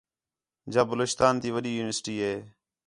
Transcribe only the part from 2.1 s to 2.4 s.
ہِے